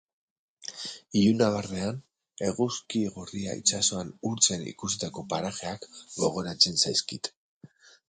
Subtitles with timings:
[1.19, 1.99] Ilunabarrean,
[2.47, 7.35] eguzki gorria itsasoan urtzen ikusitako parajeak gogoratzen zaizkit.